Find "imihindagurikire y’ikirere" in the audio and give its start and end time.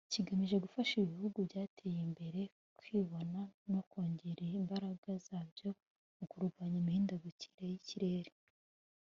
6.81-8.31